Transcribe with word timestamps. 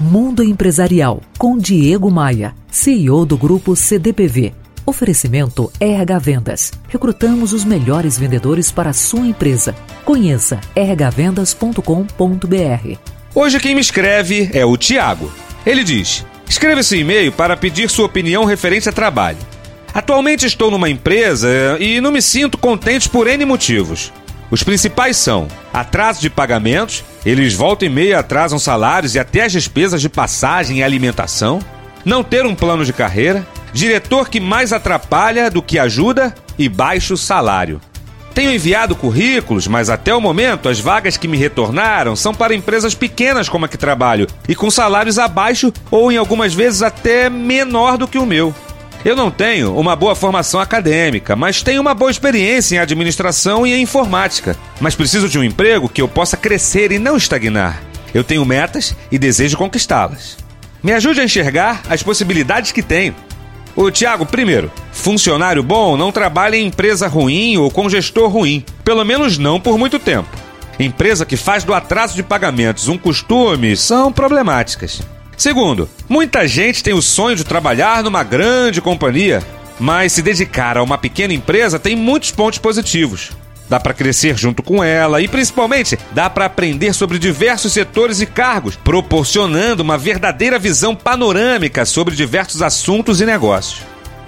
Mundo 0.00 0.42
Empresarial, 0.42 1.20
com 1.38 1.56
Diego 1.56 2.10
Maia, 2.10 2.52
CEO 2.68 3.24
do 3.24 3.36
Grupo 3.36 3.76
CDPV. 3.76 4.52
Oferecimento 4.84 5.72
RH 5.78 6.18
Vendas. 6.18 6.72
Recrutamos 6.88 7.52
os 7.52 7.64
melhores 7.64 8.18
vendedores 8.18 8.72
para 8.72 8.90
a 8.90 8.92
sua 8.92 9.26
empresa. 9.26 9.74
Conheça 10.04 10.60
rhvendas.com.br. 10.76 12.98
Hoje 13.34 13.60
quem 13.60 13.74
me 13.74 13.80
escreve 13.80 14.50
é 14.52 14.64
o 14.64 14.76
Tiago. 14.76 15.32
Ele 15.64 15.84
diz: 15.84 16.26
Escreva 16.48 16.80
esse 16.80 16.98
e-mail 16.98 17.30
para 17.32 17.56
pedir 17.56 17.88
sua 17.88 18.06
opinião 18.06 18.44
referente 18.44 18.88
a 18.88 18.92
trabalho. 18.92 19.38
Atualmente 19.94 20.44
estou 20.44 20.72
numa 20.72 20.90
empresa 20.90 21.48
e 21.78 22.00
não 22.00 22.10
me 22.10 22.20
sinto 22.20 22.58
contente 22.58 23.08
por 23.08 23.28
N 23.28 23.44
motivos. 23.44 24.12
Os 24.50 24.62
principais 24.62 25.16
são 25.16 25.48
atraso 25.72 26.20
de 26.20 26.30
pagamentos, 26.30 27.04
eles 27.24 27.54
voltam 27.54 27.88
e 27.88 27.90
meia 27.90 28.18
atrasam 28.18 28.58
salários 28.58 29.14
e 29.14 29.18
até 29.18 29.42
as 29.42 29.52
despesas 29.52 30.00
de 30.00 30.08
passagem 30.08 30.78
e 30.78 30.82
alimentação, 30.82 31.58
não 32.04 32.22
ter 32.22 32.44
um 32.46 32.54
plano 32.54 32.84
de 32.84 32.92
carreira, 32.92 33.46
diretor 33.72 34.28
que 34.28 34.38
mais 34.38 34.72
atrapalha 34.72 35.50
do 35.50 35.62
que 35.62 35.78
ajuda 35.78 36.34
e 36.58 36.68
baixo 36.68 37.16
salário. 37.16 37.80
Tenho 38.34 38.52
enviado 38.52 38.96
currículos, 38.96 39.68
mas 39.68 39.88
até 39.88 40.12
o 40.12 40.20
momento 40.20 40.68
as 40.68 40.80
vagas 40.80 41.16
que 41.16 41.28
me 41.28 41.36
retornaram 41.36 42.16
são 42.16 42.34
para 42.34 42.54
empresas 42.54 42.92
pequenas 42.92 43.48
como 43.48 43.64
a 43.64 43.68
que 43.68 43.78
trabalho 43.78 44.26
e 44.48 44.56
com 44.56 44.70
salários 44.70 45.20
abaixo 45.20 45.72
ou 45.88 46.10
em 46.10 46.16
algumas 46.16 46.52
vezes 46.52 46.82
até 46.82 47.30
menor 47.30 47.96
do 47.96 48.08
que 48.08 48.18
o 48.18 48.26
meu. 48.26 48.52
Eu 49.04 49.14
não 49.14 49.30
tenho 49.30 49.76
uma 49.76 49.94
boa 49.94 50.14
formação 50.14 50.58
acadêmica, 50.58 51.36
mas 51.36 51.62
tenho 51.62 51.82
uma 51.82 51.92
boa 51.92 52.10
experiência 52.10 52.76
em 52.76 52.78
administração 52.78 53.66
e 53.66 53.74
em 53.74 53.82
informática. 53.82 54.56
Mas 54.80 54.94
preciso 54.94 55.28
de 55.28 55.38
um 55.38 55.44
emprego 55.44 55.90
que 55.90 56.00
eu 56.00 56.08
possa 56.08 56.38
crescer 56.38 56.90
e 56.90 56.98
não 56.98 57.14
estagnar. 57.14 57.82
Eu 58.14 58.24
tenho 58.24 58.46
metas 58.46 58.96
e 59.12 59.18
desejo 59.18 59.58
conquistá-las. 59.58 60.38
Me 60.82 60.90
ajude 60.90 61.20
a 61.20 61.24
enxergar 61.24 61.82
as 61.90 62.02
possibilidades 62.02 62.72
que 62.72 62.82
tenho. 62.82 63.14
O 63.76 63.90
Tiago, 63.90 64.24
primeiro, 64.24 64.72
funcionário 64.90 65.62
bom 65.62 65.98
não 65.98 66.10
trabalha 66.10 66.56
em 66.56 66.68
empresa 66.68 67.06
ruim 67.06 67.58
ou 67.58 67.70
com 67.70 67.90
gestor 67.90 68.30
ruim, 68.30 68.64
pelo 68.82 69.04
menos 69.04 69.36
não 69.36 69.60
por 69.60 69.76
muito 69.76 69.98
tempo. 69.98 70.30
Empresa 70.80 71.26
que 71.26 71.36
faz 71.36 71.62
do 71.62 71.74
atraso 71.74 72.14
de 72.14 72.22
pagamentos 72.22 72.88
um 72.88 72.96
costume 72.96 73.76
são 73.76 74.10
problemáticas. 74.10 75.02
Segundo, 75.36 75.88
muita 76.08 76.46
gente 76.46 76.82
tem 76.82 76.94
o 76.94 77.02
sonho 77.02 77.36
de 77.36 77.44
trabalhar 77.44 78.02
numa 78.02 78.22
grande 78.22 78.80
companhia, 78.80 79.42
mas 79.78 80.12
se 80.12 80.22
dedicar 80.22 80.78
a 80.78 80.82
uma 80.82 80.98
pequena 80.98 81.34
empresa 81.34 81.78
tem 81.78 81.96
muitos 81.96 82.30
pontos 82.30 82.58
positivos. 82.58 83.32
Dá 83.68 83.80
para 83.80 83.94
crescer 83.94 84.36
junto 84.36 84.62
com 84.62 84.84
ela 84.84 85.22
e, 85.22 85.28
principalmente, 85.28 85.98
dá 86.12 86.28
para 86.28 86.44
aprender 86.44 86.92
sobre 86.92 87.18
diversos 87.18 87.72
setores 87.72 88.20
e 88.20 88.26
cargos, 88.26 88.76
proporcionando 88.76 89.82
uma 89.82 89.96
verdadeira 89.96 90.58
visão 90.58 90.94
panorâmica 90.94 91.84
sobre 91.84 92.14
diversos 92.14 92.60
assuntos 92.60 93.20
e 93.20 93.26
negócios. 93.26 93.80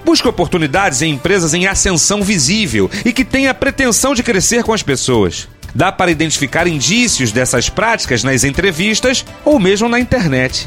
Busque 0.05 0.27
oportunidades 0.27 1.03
em 1.03 1.13
empresas 1.13 1.53
em 1.53 1.67
ascensão 1.67 2.23
visível 2.23 2.91
e 3.05 3.13
que 3.13 3.25
tenha 3.25 3.51
a 3.51 3.55
pretensão 3.55 4.15
de 4.15 4.23
crescer 4.23 4.63
com 4.63 4.73
as 4.73 4.83
pessoas. 4.83 5.49
Dá 5.75 5.93
para 5.93 6.11
identificar 6.11 6.67
indícios 6.67 7.33
dessas 7.33 7.69
práticas 7.69 8.25
nas 8.25 8.45
entrevistas 8.45 9.25
ou 9.45 9.59
mesmo 9.59 9.89
na 9.89 10.01
internet. 10.01 10.67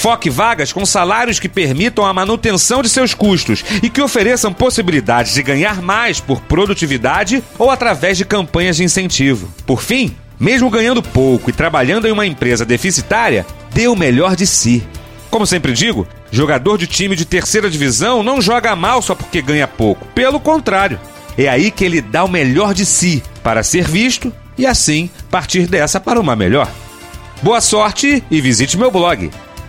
Foque 0.00 0.30
vagas 0.30 0.72
com 0.72 0.86
salários 0.86 1.38
que 1.38 1.46
permitam 1.46 2.06
a 2.06 2.14
manutenção 2.14 2.80
de 2.80 2.88
seus 2.88 3.12
custos 3.12 3.62
e 3.82 3.90
que 3.90 4.00
ofereçam 4.00 4.50
possibilidades 4.50 5.34
de 5.34 5.42
ganhar 5.42 5.82
mais 5.82 6.18
por 6.18 6.40
produtividade 6.40 7.44
ou 7.58 7.70
através 7.70 8.16
de 8.16 8.24
campanhas 8.24 8.78
de 8.78 8.82
incentivo. 8.82 9.52
Por 9.66 9.82
fim, 9.82 10.16
mesmo 10.38 10.70
ganhando 10.70 11.02
pouco 11.02 11.50
e 11.50 11.52
trabalhando 11.52 12.08
em 12.08 12.12
uma 12.12 12.24
empresa 12.24 12.64
deficitária, 12.64 13.44
dê 13.74 13.88
o 13.88 13.94
melhor 13.94 14.34
de 14.34 14.46
si. 14.46 14.82
Como 15.30 15.46
sempre 15.46 15.74
digo, 15.74 16.08
jogador 16.32 16.78
de 16.78 16.86
time 16.86 17.14
de 17.14 17.26
terceira 17.26 17.68
divisão 17.68 18.22
não 18.22 18.40
joga 18.40 18.74
mal 18.74 19.02
só 19.02 19.14
porque 19.14 19.42
ganha 19.42 19.68
pouco. 19.68 20.06
Pelo 20.14 20.40
contrário, 20.40 20.98
é 21.36 21.46
aí 21.46 21.70
que 21.70 21.84
ele 21.84 22.00
dá 22.00 22.24
o 22.24 22.30
melhor 22.30 22.72
de 22.72 22.86
si 22.86 23.22
para 23.42 23.62
ser 23.62 23.86
visto 23.86 24.32
e 24.56 24.64
assim 24.66 25.10
partir 25.30 25.66
dessa 25.66 26.00
para 26.00 26.18
uma 26.18 26.34
melhor. 26.34 26.70
Boa 27.42 27.60
sorte 27.60 28.24
e 28.30 28.40
visite 28.40 28.78
meu 28.78 28.90
blog 28.90 29.30